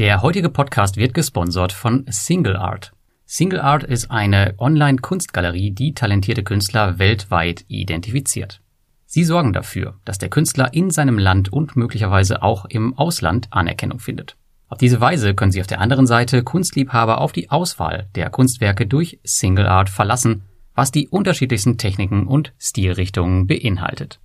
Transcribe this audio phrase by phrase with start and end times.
[0.00, 2.94] Der heutige Podcast wird gesponsert von Single Art.
[3.26, 8.62] Single Art ist eine Online-Kunstgalerie, die talentierte Künstler weltweit identifiziert.
[9.04, 13.98] Sie sorgen dafür, dass der Künstler in seinem Land und möglicherweise auch im Ausland Anerkennung
[13.98, 14.38] findet.
[14.70, 18.86] Auf diese Weise können Sie auf der anderen Seite Kunstliebhaber auf die Auswahl der Kunstwerke
[18.86, 20.44] durch Single Art verlassen,
[20.74, 24.18] was die unterschiedlichsten Techniken und Stilrichtungen beinhaltet.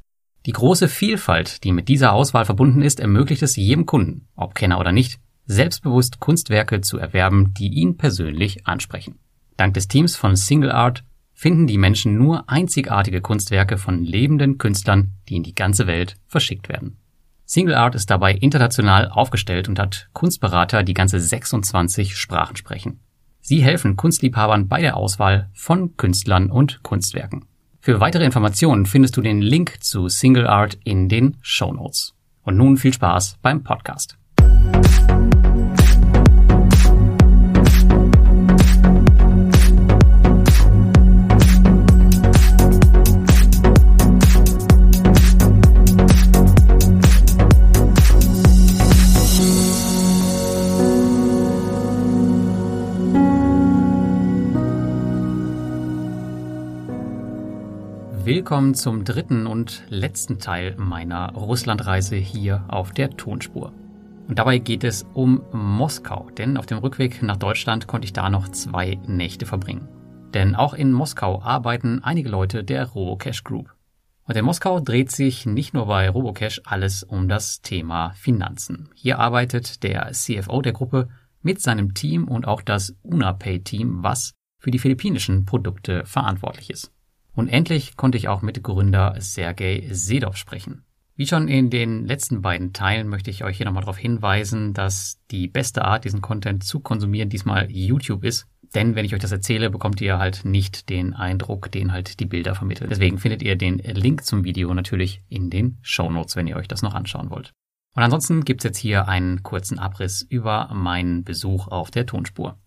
[0.45, 4.79] Die große Vielfalt, die mit dieser Auswahl verbunden ist, ermöglicht es jedem Kunden, ob Kenner
[4.79, 9.19] oder nicht, selbstbewusst Kunstwerke zu erwerben, die ihn persönlich ansprechen.
[9.57, 11.03] Dank des Teams von Single Art
[11.33, 16.69] finden die Menschen nur einzigartige Kunstwerke von lebenden Künstlern, die in die ganze Welt verschickt
[16.69, 16.97] werden.
[17.45, 23.01] Single Art ist dabei international aufgestellt und hat Kunstberater, die ganze 26 Sprachen sprechen.
[23.41, 27.45] Sie helfen Kunstliebhabern bei der Auswahl von Künstlern und Kunstwerken.
[27.79, 32.15] Für weitere Informationen findest du den Link zu Single Art in den Show Notes.
[32.41, 34.17] Und nun viel Spaß beim Podcast.
[58.45, 63.73] Willkommen zum dritten und letzten Teil meiner Russlandreise hier auf der Tonspur.
[64.27, 68.29] Und dabei geht es um Moskau, denn auf dem Rückweg nach Deutschland konnte ich da
[68.29, 69.87] noch zwei Nächte verbringen.
[70.35, 73.73] Denn auch in Moskau arbeiten einige Leute der Robocash Group.
[74.27, 78.91] Und in Moskau dreht sich nicht nur bei Robocash alles um das Thema Finanzen.
[78.93, 81.09] Hier arbeitet der CFO der Gruppe
[81.41, 86.94] mit seinem Team und auch das UnaPay-Team, was für die philippinischen Produkte verantwortlich ist.
[87.35, 90.83] Und endlich konnte ich auch mit Gründer Sergei Sedov sprechen.
[91.17, 95.21] Wie schon in den letzten beiden Teilen möchte ich euch hier nochmal darauf hinweisen, dass
[95.31, 98.47] die beste Art, diesen Content zu konsumieren, diesmal YouTube ist.
[98.73, 102.25] Denn wenn ich euch das erzähle, bekommt ihr halt nicht den Eindruck, den halt die
[102.25, 102.89] Bilder vermitteln.
[102.89, 106.67] Deswegen findet ihr den Link zum Video natürlich in den Show Notes, wenn ihr euch
[106.67, 107.53] das noch anschauen wollt.
[107.95, 112.59] Und ansonsten gibt's jetzt hier einen kurzen Abriss über meinen Besuch auf der Tonspur.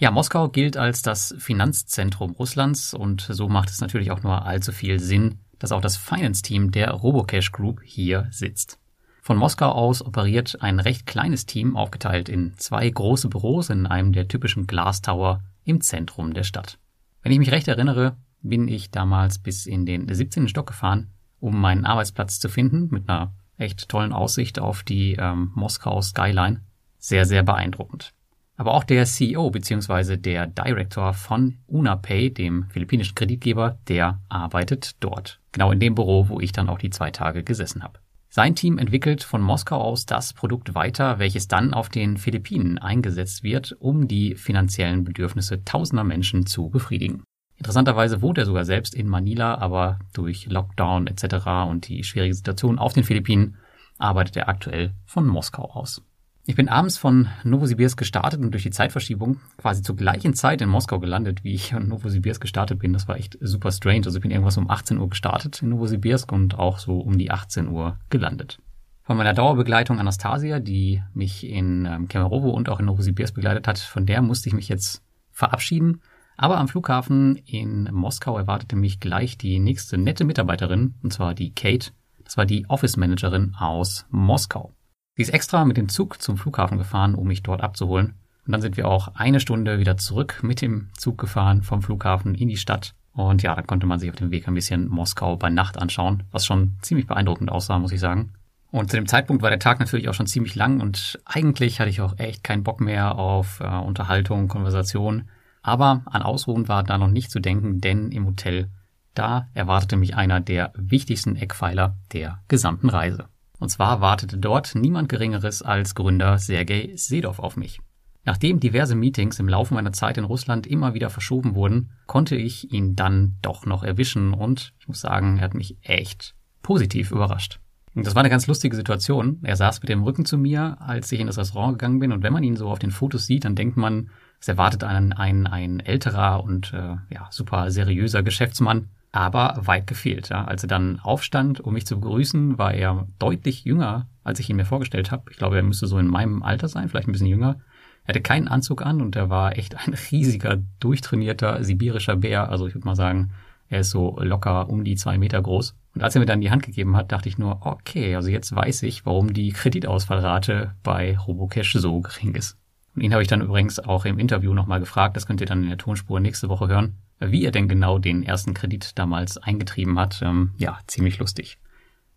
[0.00, 4.70] Ja, Moskau gilt als das Finanzzentrum Russlands und so macht es natürlich auch nur allzu
[4.70, 8.78] viel Sinn, dass auch das Finance-Team der Robocash Group hier sitzt.
[9.22, 14.12] Von Moskau aus operiert ein recht kleines Team, aufgeteilt in zwei große Büros in einem
[14.12, 16.78] der typischen Glass Tower im Zentrum der Stadt.
[17.22, 20.46] Wenn ich mich recht erinnere, bin ich damals bis in den 17.
[20.46, 21.10] Stock gefahren,
[21.40, 26.62] um meinen Arbeitsplatz zu finden, mit einer echt tollen Aussicht auf die ähm, Moskau Skyline.
[26.98, 28.14] Sehr, sehr beeindruckend.
[28.58, 30.16] Aber auch der CEO bzw.
[30.16, 35.40] der Director von UnaPay, dem philippinischen Kreditgeber, der arbeitet dort.
[35.52, 38.00] Genau in dem Büro, wo ich dann auch die zwei Tage gesessen habe.
[38.30, 43.44] Sein Team entwickelt von Moskau aus das Produkt weiter, welches dann auf den Philippinen eingesetzt
[43.44, 47.22] wird, um die finanziellen Bedürfnisse tausender Menschen zu befriedigen.
[47.58, 51.46] Interessanterweise wohnt er sogar selbst in Manila, aber durch Lockdown etc.
[51.68, 53.56] und die schwierige Situation auf den Philippinen
[53.98, 56.02] arbeitet er aktuell von Moskau aus.
[56.48, 60.70] Ich bin abends von Novosibirsk gestartet und durch die Zeitverschiebung quasi zur gleichen Zeit in
[60.70, 62.94] Moskau gelandet, wie ich in Novosibirsk gestartet bin.
[62.94, 64.06] Das war echt super strange.
[64.06, 67.30] Also ich bin irgendwas um 18 Uhr gestartet in Novosibirsk und auch so um die
[67.30, 68.62] 18 Uhr gelandet.
[69.02, 73.78] Von meiner Dauerbegleitung Anastasia, die mich in ähm, Kemerovo und auch in Novosibirsk begleitet hat,
[73.78, 76.00] von der musste ich mich jetzt verabschieden.
[76.38, 81.52] Aber am Flughafen in Moskau erwartete mich gleich die nächste nette Mitarbeiterin, und zwar die
[81.52, 81.90] Kate.
[82.24, 84.72] Das war die Office Managerin aus Moskau.
[85.18, 88.14] Sie ist extra mit dem Zug zum Flughafen gefahren, um mich dort abzuholen.
[88.46, 92.36] Und dann sind wir auch eine Stunde wieder zurück mit dem Zug gefahren vom Flughafen
[92.36, 92.94] in die Stadt.
[93.14, 96.22] Und ja, da konnte man sich auf dem Weg ein bisschen Moskau bei Nacht anschauen,
[96.30, 98.34] was schon ziemlich beeindruckend aussah, muss ich sagen.
[98.70, 101.90] Und zu dem Zeitpunkt war der Tag natürlich auch schon ziemlich lang und eigentlich hatte
[101.90, 105.28] ich auch echt keinen Bock mehr auf äh, Unterhaltung, Konversation.
[105.62, 108.70] Aber an Ausruhen war da noch nicht zu denken, denn im Hotel,
[109.14, 113.26] da erwartete mich einer der wichtigsten Eckpfeiler der gesamten Reise.
[113.58, 117.80] Und zwar wartete dort niemand Geringeres als Gründer Sergei Sedov auf mich.
[118.24, 122.72] Nachdem diverse Meetings im Laufe meiner Zeit in Russland immer wieder verschoben wurden, konnte ich
[122.72, 127.58] ihn dann doch noch erwischen und ich muss sagen, er hat mich echt positiv überrascht.
[127.94, 129.38] Das war eine ganz lustige Situation.
[129.42, 132.22] Er saß mit dem Rücken zu mir, als ich in das Restaurant gegangen bin und
[132.22, 135.46] wenn man ihn so auf den Fotos sieht, dann denkt man, es erwartet einen ein,
[135.46, 140.28] ein älterer und äh, ja, super seriöser Geschäftsmann aber weit gefehlt.
[140.28, 140.44] Ja.
[140.44, 144.56] Als er dann aufstand, um mich zu begrüßen, war er deutlich jünger, als ich ihn
[144.56, 145.30] mir vorgestellt habe.
[145.30, 147.56] Ich glaube, er müsste so in meinem Alter sein, vielleicht ein bisschen jünger.
[148.04, 152.50] Er hatte keinen Anzug an und er war echt ein riesiger, durchtrainierter sibirischer Bär.
[152.50, 153.32] Also ich würde mal sagen,
[153.70, 155.74] Er ist so locker um die zwei Meter groß.
[155.94, 158.54] Und als er mir dann die Hand gegeben hat, dachte ich nur, okay, also jetzt
[158.54, 162.56] weiß ich, warum die Kreditausfallrate bei Robocash so gering ist.
[162.94, 165.62] Und ihn habe ich dann übrigens auch im Interview nochmal gefragt, das könnt ihr dann
[165.62, 169.98] in der Tonspur nächste Woche hören, wie er denn genau den ersten Kredit damals eingetrieben
[169.98, 170.20] hat.
[170.22, 171.58] Ähm, ja, ziemlich lustig.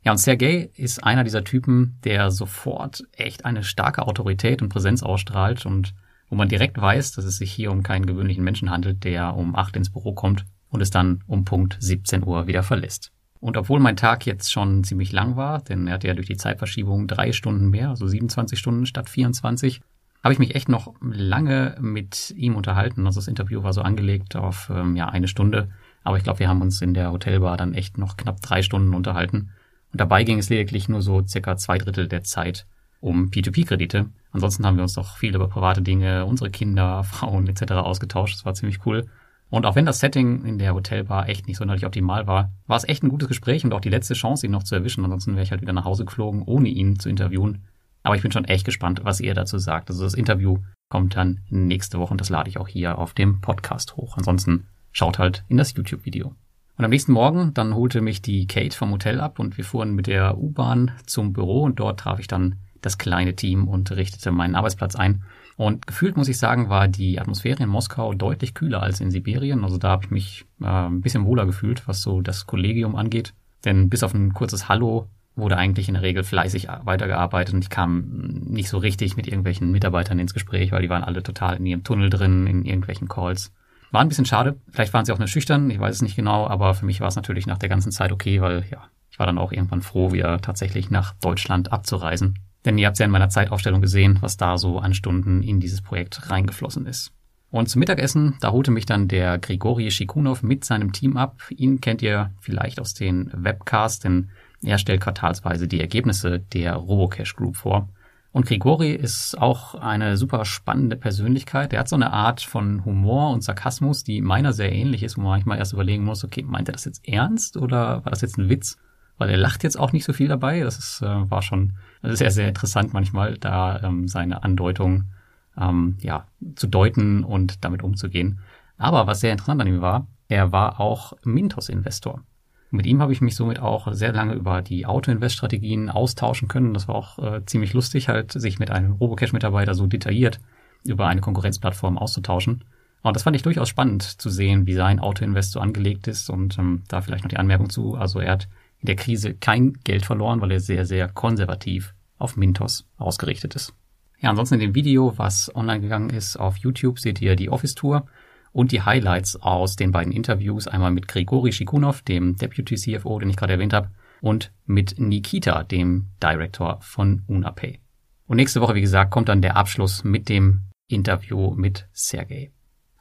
[0.03, 5.03] Ja, und Sergey ist einer dieser Typen, der sofort echt eine starke Autorität und Präsenz
[5.03, 5.93] ausstrahlt und
[6.29, 9.55] wo man direkt weiß, dass es sich hier um keinen gewöhnlichen Menschen handelt, der um
[9.55, 13.11] acht ins Büro kommt und es dann um Punkt 17 Uhr wieder verlässt.
[13.39, 16.37] Und obwohl mein Tag jetzt schon ziemlich lang war, denn er hatte ja durch die
[16.37, 19.81] Zeitverschiebung drei Stunden mehr, also 27 Stunden statt 24,
[20.23, 23.05] habe ich mich echt noch lange mit ihm unterhalten.
[23.05, 25.69] Also das Interview war so angelegt auf ähm, ja eine Stunde,
[26.03, 28.93] aber ich glaube, wir haben uns in der Hotelbar dann echt noch knapp drei Stunden
[28.93, 29.49] unterhalten.
[29.91, 32.65] Und dabei ging es lediglich nur so circa zwei Drittel der Zeit
[33.01, 34.09] um P2P-Kredite.
[34.31, 37.73] Ansonsten haben wir uns noch viel über private Dinge, unsere Kinder, Frauen etc.
[37.73, 38.35] ausgetauscht.
[38.35, 39.07] Das war ziemlich cool.
[39.49, 42.87] Und auch wenn das Setting in der Hotelbar echt nicht sonderlich optimal war, war es
[42.87, 45.03] echt ein gutes Gespräch und auch die letzte Chance, ihn noch zu erwischen.
[45.03, 47.65] Ansonsten wäre ich halt wieder nach Hause geflogen, ohne ihn zu interviewen.
[48.03, 49.89] Aber ich bin schon echt gespannt, was ihr dazu sagt.
[49.89, 50.57] Also das Interview
[50.89, 54.17] kommt dann nächste Woche und das lade ich auch hier auf dem Podcast hoch.
[54.17, 56.35] Ansonsten schaut halt in das YouTube-Video.
[56.77, 59.93] Und am nächsten Morgen, dann holte mich die Kate vom Hotel ab und wir fuhren
[59.93, 64.31] mit der U-Bahn zum Büro und dort traf ich dann das kleine Team und richtete
[64.31, 65.23] meinen Arbeitsplatz ein.
[65.57, 69.63] Und gefühlt muss ich sagen, war die Atmosphäre in Moskau deutlich kühler als in Sibirien.
[69.63, 73.33] Also da habe ich mich äh, ein bisschen wohler gefühlt, was so das Kollegium angeht.
[73.63, 75.07] Denn bis auf ein kurzes Hallo
[75.41, 78.05] wurde eigentlich in der Regel fleißig weitergearbeitet und ich kam
[78.45, 81.83] nicht so richtig mit irgendwelchen Mitarbeitern ins Gespräch, weil die waren alle total in ihrem
[81.83, 83.51] Tunnel drin, in irgendwelchen Calls.
[83.91, 84.55] War ein bisschen schade.
[84.69, 87.09] Vielleicht waren sie auch nur schüchtern, ich weiß es nicht genau, aber für mich war
[87.09, 90.13] es natürlich nach der ganzen Zeit okay, weil ja, ich war dann auch irgendwann froh,
[90.13, 92.39] wieder tatsächlich nach Deutschland abzureisen.
[92.63, 95.81] Denn ihr habt ja in meiner Zeitaufstellung gesehen, was da so an Stunden in dieses
[95.81, 97.11] Projekt reingeflossen ist.
[97.49, 101.41] Und zum Mittagessen, da holte mich dann der Grigori Shikunov mit seinem Team ab.
[101.49, 104.29] Ihn kennt ihr vielleicht aus den Webcasts, denn
[104.63, 107.89] er stellt quartalsweise die Ergebnisse der Robocash Group vor.
[108.33, 111.73] Und Grigori ist auch eine super spannende Persönlichkeit.
[111.73, 115.21] Er hat so eine Art von Humor und Sarkasmus, die meiner sehr ähnlich ist, wo
[115.21, 118.37] man manchmal erst überlegen muss, okay, meint er das jetzt ernst oder war das jetzt
[118.37, 118.77] ein Witz?
[119.17, 120.61] Weil er lacht jetzt auch nicht so viel dabei.
[120.61, 121.73] Das ist, äh, war schon
[122.03, 125.11] sehr, sehr interessant manchmal, da ähm, seine Andeutung
[125.57, 126.25] ähm, ja,
[126.55, 128.39] zu deuten und damit umzugehen.
[128.77, 132.23] Aber was sehr interessant an ihm war, er war auch Mintos-Investor.
[132.71, 136.73] Mit ihm habe ich mich somit auch sehr lange über die Auto-Invest-Strategien austauschen können.
[136.73, 140.39] Das war auch äh, ziemlich lustig, halt sich mit einem Robocash-Mitarbeiter so detailliert
[140.85, 142.63] über eine Konkurrenzplattform auszutauschen.
[143.03, 146.29] Und das fand ich durchaus spannend zu sehen, wie sein Auto-Invest so angelegt ist.
[146.29, 147.95] Und ähm, da vielleicht noch die Anmerkung zu.
[147.95, 148.47] Also er hat
[148.79, 153.73] in der Krise kein Geld verloren, weil er sehr, sehr konservativ auf Mintos ausgerichtet ist.
[154.19, 158.05] Ja, ansonsten in dem Video, was online gegangen ist auf YouTube, seht ihr die Office-Tour
[158.53, 163.29] und die Highlights aus den beiden Interviews, einmal mit Grigori Shikunov, dem Deputy CFO, den
[163.29, 167.79] ich gerade erwähnt habe, und mit Nikita, dem Director von UnaPay.
[168.27, 172.51] Und nächste Woche, wie gesagt, kommt dann der Abschluss mit dem Interview mit Sergey.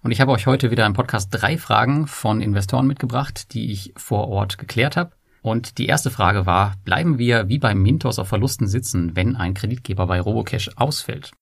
[0.02, 3.92] Und ich habe euch heute wieder im Podcast drei Fragen von Investoren mitgebracht, die ich
[3.96, 5.12] vor Ort geklärt habe.
[5.42, 9.54] Und die erste Frage war, bleiben wir wie bei Mintos auf Verlusten sitzen, wenn ein
[9.54, 11.32] Kreditgeber bei Robocash ausfällt?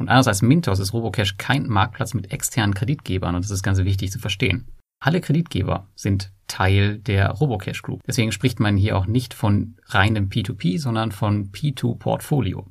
[0.00, 4.10] Und einerseits Mintos ist Robocash kein Marktplatz mit externen Kreditgebern und das ist ganz wichtig
[4.10, 4.66] zu verstehen.
[4.98, 8.00] Alle Kreditgeber sind Teil der Robocash Group.
[8.06, 12.66] Deswegen spricht man hier auch nicht von reinem P2P, sondern von P2-Portfolio.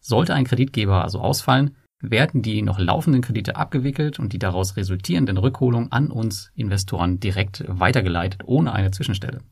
[0.00, 5.36] Sollte ein Kreditgeber also ausfallen, werden die noch laufenden Kredite abgewickelt und die daraus resultierenden
[5.36, 9.42] Rückholungen an uns Investoren direkt weitergeleitet, ohne eine Zwischenstelle.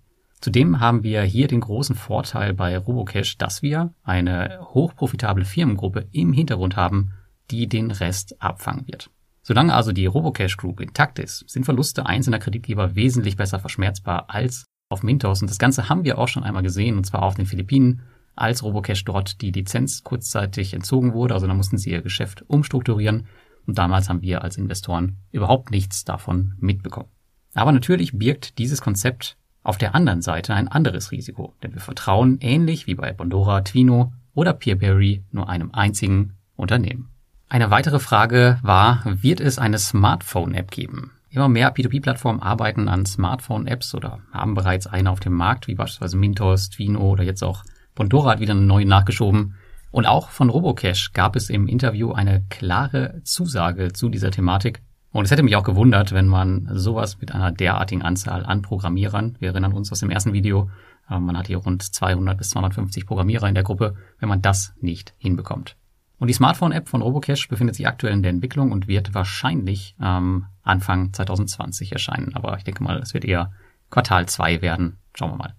[0.41, 6.33] Zudem haben wir hier den großen Vorteil bei Robocash, dass wir eine hochprofitable Firmengruppe im
[6.33, 7.13] Hintergrund haben,
[7.51, 9.11] die den Rest abfangen wird.
[9.43, 14.67] Solange also die Robocash Group intakt ist, sind Verluste einzelner Kreditgeber wesentlich besser verschmerzbar als
[14.91, 15.41] auf Mintos.
[15.41, 18.03] Und das Ganze haben wir auch schon einmal gesehen, und zwar auf den Philippinen,
[18.37, 21.35] als Robocash dort die Lizenz kurzzeitig entzogen wurde.
[21.35, 23.27] Also da mussten sie ihr Geschäft umstrukturieren.
[23.67, 27.09] Und damals haben wir als Investoren überhaupt nichts davon mitbekommen.
[27.55, 32.39] Aber natürlich birgt dieses Konzept auf der anderen Seite ein anderes Risiko, denn wir vertrauen
[32.41, 37.11] ähnlich wie bei Bondora, Twino oder Peerberry nur einem einzigen Unternehmen.
[37.51, 41.13] Eine weitere Frage war, wird es eine Smartphone-App geben?
[41.31, 46.19] Immer mehr P2P-Plattformen arbeiten an Smartphone-Apps oder haben bereits eine auf dem Markt, wie beispielsweise
[46.19, 47.65] Mintos, Twino oder jetzt auch
[47.95, 49.55] Bondora hat wieder eine neue nachgeschoben.
[49.91, 54.83] Und auch von Robocash gab es im Interview eine klare Zusage zu dieser Thematik.
[55.11, 59.37] Und es hätte mich auch gewundert, wenn man sowas mit einer derartigen Anzahl an Programmierern,
[59.41, 60.71] wir erinnern uns aus dem ersten Video,
[61.11, 64.75] äh, man hat hier rund 200 bis 250 Programmierer in der Gruppe, wenn man das
[64.83, 65.77] nicht hinbekommt.
[66.19, 70.47] Und die Smartphone-App von Robocash befindet sich aktuell in der Entwicklung und wird wahrscheinlich ähm,
[70.63, 72.35] Anfang 2020 erscheinen.
[72.35, 73.53] Aber ich denke mal, es wird eher
[73.91, 74.99] Quartal 2 werden.
[75.15, 75.55] Schauen wir mal.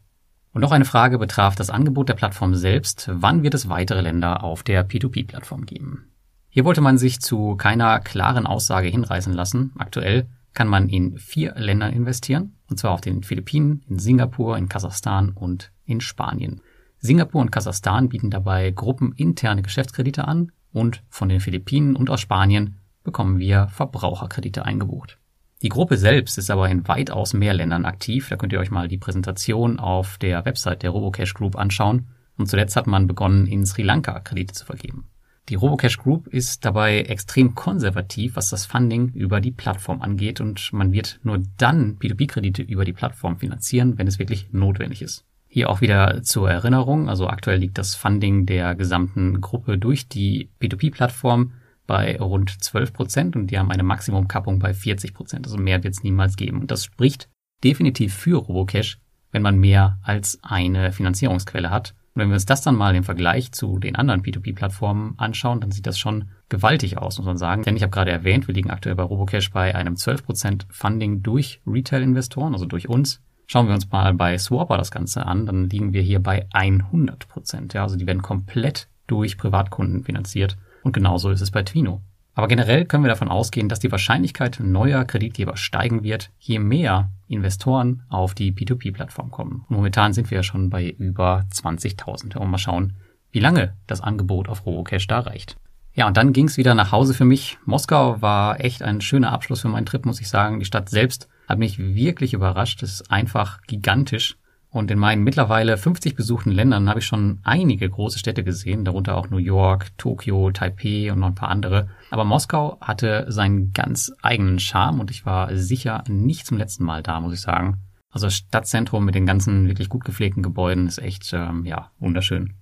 [0.52, 3.10] Und noch eine Frage betraf das Angebot der Plattform selbst.
[3.14, 6.12] Wann wird es weitere Länder auf der P2P-Plattform geben?
[6.50, 9.72] Hier wollte man sich zu keiner klaren Aussage hinreißen lassen.
[9.78, 14.68] Aktuell kann man in vier Ländern investieren, und zwar auf den Philippinen, in Singapur, in
[14.68, 16.62] Kasachstan und in Spanien.
[17.00, 22.78] Singapur und Kasachstan bieten dabei gruppeninterne Geschäftskredite an und von den Philippinen und aus Spanien
[23.04, 25.18] bekommen wir Verbraucherkredite eingebucht.
[25.62, 28.30] Die Gruppe selbst ist aber in weitaus mehr Ländern aktiv.
[28.30, 32.08] Da könnt ihr euch mal die Präsentation auf der Website der Robocash Group anschauen.
[32.38, 35.10] Und zuletzt hat man begonnen, in Sri Lanka Kredite zu vergeben.
[35.50, 40.72] Die Robocash Group ist dabei extrem konservativ, was das Funding über die Plattform angeht und
[40.72, 45.26] man wird nur dann P2P-Kredite über die Plattform finanzieren, wenn es wirklich notwendig ist.
[45.52, 50.52] Hier auch wieder zur Erinnerung, also aktuell liegt das Funding der gesamten Gruppe durch die
[50.62, 51.54] P2P-Plattform
[51.88, 55.48] bei rund 12 Prozent und die haben eine Maximumkappung bei 40 Prozent.
[55.48, 56.62] Also mehr wird es niemals geben.
[56.62, 57.30] Und das spricht
[57.64, 59.00] definitiv für Robocash,
[59.32, 61.96] wenn man mehr als eine Finanzierungsquelle hat.
[62.14, 65.72] Und wenn wir uns das dann mal im Vergleich zu den anderen P2P-Plattformen anschauen, dann
[65.72, 67.64] sieht das schon gewaltig aus, muss man sagen.
[67.64, 71.60] Denn ich habe gerade erwähnt, wir liegen aktuell bei Robocash bei einem 12% Funding durch
[71.66, 73.24] Retail-Investoren, also durch uns.
[73.52, 77.74] Schauen wir uns mal bei Swapper das Ganze an, dann liegen wir hier bei 100%.
[77.74, 80.56] Ja, also die werden komplett durch Privatkunden finanziert.
[80.84, 82.00] Und genauso ist es bei Twino.
[82.36, 87.10] Aber generell können wir davon ausgehen, dass die Wahrscheinlichkeit neuer Kreditgeber steigen wird, je mehr
[87.28, 89.66] Investoren auf die P2P-Plattform kommen.
[89.68, 92.38] Und momentan sind wir ja schon bei über 20.000.
[92.38, 92.98] Und mal schauen,
[93.32, 95.58] wie lange das Angebot auf Robocash da reicht.
[95.96, 97.58] Ja, und dann ging es wieder nach Hause für mich.
[97.66, 100.60] Moskau war echt ein schöner Abschluss für meinen Trip, muss ich sagen.
[100.60, 102.84] Die Stadt selbst hat mich wirklich überrascht.
[102.84, 104.38] Es ist einfach gigantisch.
[104.72, 109.18] Und in meinen mittlerweile 50 besuchten Ländern habe ich schon einige große Städte gesehen, darunter
[109.18, 111.90] auch New York, Tokio, Taipei und noch ein paar andere.
[112.12, 117.02] Aber Moskau hatte seinen ganz eigenen Charme und ich war sicher nicht zum letzten Mal
[117.02, 117.82] da, muss ich sagen.
[118.12, 122.54] Also das Stadtzentrum mit den ganzen wirklich gut gepflegten Gebäuden ist echt, ähm, ja, wunderschön.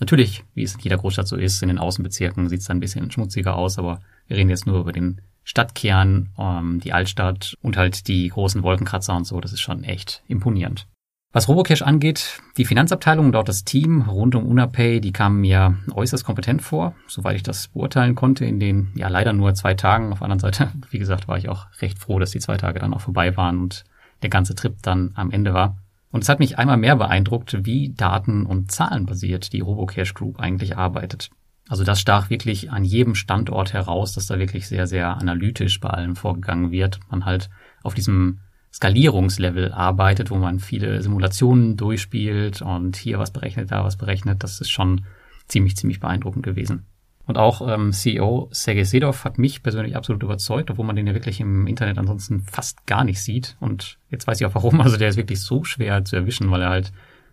[0.00, 3.10] Natürlich, wie es in jeder Großstadt so ist, in den Außenbezirken sieht es ein bisschen
[3.10, 8.06] schmutziger aus, aber wir reden jetzt nur über den Stadtkern, ähm, die Altstadt und halt
[8.06, 9.40] die großen Wolkenkratzer und so.
[9.40, 10.86] Das ist schon echt imponierend.
[11.32, 15.76] Was Robocash angeht, die Finanzabteilung und auch das Team rund um UnaPay, die kamen mir
[15.92, 20.12] äußerst kompetent vor, soweit ich das beurteilen konnte, in den ja leider nur zwei Tagen.
[20.12, 22.78] Auf der anderen Seite, wie gesagt, war ich auch recht froh, dass die zwei Tage
[22.78, 23.84] dann auch vorbei waren und
[24.22, 25.76] der ganze Trip dann am Ende war.
[26.10, 30.76] Und es hat mich einmal mehr beeindruckt, wie daten- und zahlenbasiert die Robocash Group eigentlich
[30.76, 31.30] arbeitet.
[31.68, 35.90] Also das stach wirklich an jedem Standort heraus, dass da wirklich sehr, sehr analytisch bei
[35.90, 36.98] allem vorgegangen wird.
[37.10, 37.50] Man halt
[37.82, 38.40] auf diesem
[38.72, 44.42] Skalierungslevel arbeitet, wo man viele Simulationen durchspielt und hier was berechnet, da was berechnet.
[44.42, 45.04] Das ist schon
[45.46, 46.86] ziemlich, ziemlich beeindruckend gewesen.
[47.28, 51.12] Und auch ähm, CEO Sergei Sedov hat mich persönlich absolut überzeugt, obwohl man den ja
[51.12, 53.54] wirklich im Internet ansonsten fast gar nicht sieht.
[53.60, 54.80] Und jetzt weiß ich auch warum.
[54.88, 56.90] Also der ist wirklich so schwer zu erwischen, weil er halt,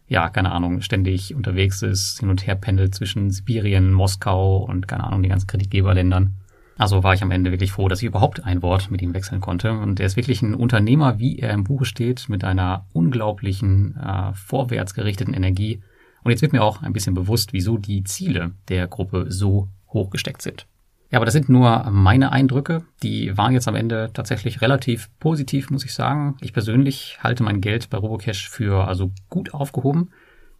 [0.09, 5.05] ja, keine Ahnung, ständig unterwegs ist, hin und her pendelt zwischen Sibirien, Moskau und keine
[5.05, 6.33] Ahnung, die ganzen Kreditgeberländern.
[6.77, 9.39] Also war ich am Ende wirklich froh, dass ich überhaupt ein Wort mit ihm wechseln
[9.39, 9.71] konnte.
[9.71, 14.33] Und er ist wirklich ein Unternehmer, wie er im Buche steht, mit einer unglaublichen, äh,
[14.33, 15.81] vorwärts gerichteten Energie.
[16.25, 20.11] Und jetzt wird mir auch ein bisschen bewusst, wieso die Ziele der Gruppe so hoch
[20.11, 20.67] gesteckt sind.
[21.11, 22.83] Ja, aber das sind nur meine Eindrücke.
[23.01, 26.35] Die waren jetzt am Ende tatsächlich relativ positiv, muss ich sagen.
[26.41, 30.11] Ich persönlich halte mein Geld bei Robocash für also gut aufgehoben.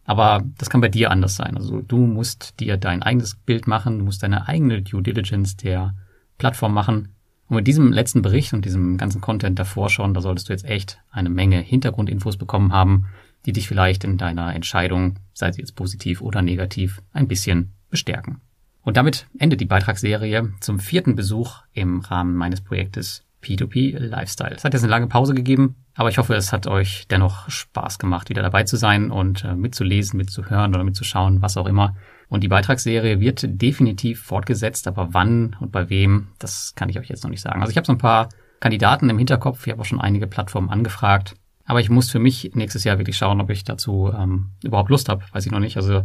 [0.04, 1.56] Aber das kann bei dir anders sein.
[1.56, 5.94] Also du musst dir dein eigenes Bild machen, du musst deine eigene Due Diligence der
[6.38, 7.08] Plattform machen.
[7.48, 10.64] Und mit diesem letzten Bericht und diesem ganzen Content davor schon, da solltest du jetzt
[10.64, 13.06] echt eine Menge Hintergrundinfos bekommen haben,
[13.46, 18.40] die dich vielleicht in deiner Entscheidung, sei sie jetzt positiv oder negativ, ein bisschen bestärken.
[18.86, 24.54] Und damit endet die Beitragsserie zum vierten Besuch im Rahmen meines Projektes P2P Lifestyle.
[24.54, 27.98] Es hat jetzt eine lange Pause gegeben, aber ich hoffe, es hat euch dennoch Spaß
[27.98, 31.96] gemacht, wieder dabei zu sein und äh, mitzulesen, mitzuhören oder mitzuschauen, was auch immer.
[32.28, 37.08] Und die Beitragsserie wird definitiv fortgesetzt, aber wann und bei wem, das kann ich euch
[37.08, 37.62] jetzt noch nicht sagen.
[37.62, 38.28] Also ich habe so ein paar
[38.60, 42.52] Kandidaten im Hinterkopf, ich habe auch schon einige Plattformen angefragt, aber ich muss für mich
[42.54, 45.76] nächstes Jahr wirklich schauen, ob ich dazu ähm, überhaupt Lust habe, weiß ich noch nicht.
[45.76, 46.04] Also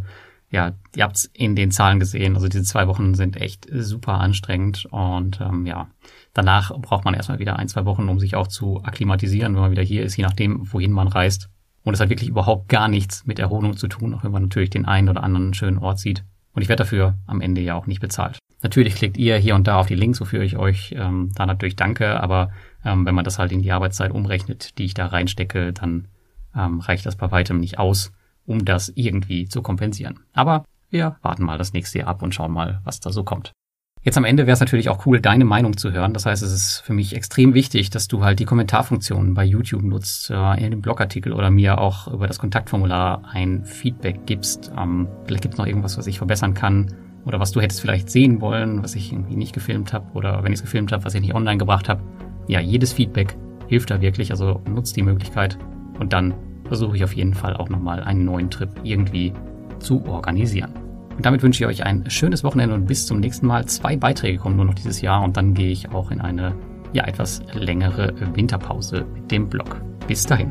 [0.52, 4.86] ja, ihr habt's in den Zahlen gesehen, also diese zwei Wochen sind echt super anstrengend
[4.90, 5.88] und ähm, ja,
[6.34, 9.70] danach braucht man erstmal wieder ein, zwei Wochen, um sich auch zu akklimatisieren, wenn man
[9.70, 11.48] wieder hier ist, je nachdem, wohin man reist.
[11.84, 14.70] Und es hat wirklich überhaupt gar nichts mit Erholung zu tun, auch wenn man natürlich
[14.70, 16.22] den einen oder anderen schönen Ort sieht.
[16.52, 18.38] Und ich werde dafür am Ende ja auch nicht bezahlt.
[18.62, 21.76] Natürlich klickt ihr hier und da auf die Links, wofür ich euch ähm, da natürlich
[21.76, 22.50] danke, aber
[22.84, 26.08] ähm, wenn man das halt in die Arbeitszeit umrechnet, die ich da reinstecke, dann
[26.54, 28.12] ähm, reicht das bei weitem nicht aus,
[28.46, 30.20] um das irgendwie zu kompensieren.
[30.32, 33.52] Aber wir warten mal das nächste Jahr ab und schauen mal, was da so kommt.
[34.04, 36.12] Jetzt am Ende wäre es natürlich auch cool, deine Meinung zu hören.
[36.12, 39.84] Das heißt, es ist für mich extrem wichtig, dass du halt die Kommentarfunktion bei YouTube
[39.84, 44.72] nutzt, äh, in dem Blogartikel oder mir auch über das Kontaktformular ein Feedback gibst.
[44.76, 46.92] Ähm, vielleicht gibt es noch irgendwas, was ich verbessern kann
[47.24, 50.52] oder was du hättest vielleicht sehen wollen, was ich irgendwie nicht gefilmt habe oder wenn
[50.52, 52.02] ich es gefilmt habe, was ich nicht online gebracht habe.
[52.48, 53.36] Ja, jedes Feedback
[53.68, 55.56] hilft da wirklich, also nutzt die Möglichkeit
[56.00, 56.34] und dann
[56.72, 59.34] versuche ich auf jeden Fall auch nochmal einen neuen Trip irgendwie
[59.78, 60.72] zu organisieren.
[61.14, 63.66] Und damit wünsche ich euch ein schönes Wochenende und bis zum nächsten Mal.
[63.66, 66.54] Zwei Beiträge kommen nur noch dieses Jahr und dann gehe ich auch in eine
[66.94, 69.82] ja etwas längere Winterpause mit dem Blog.
[70.08, 70.50] Bis dahin.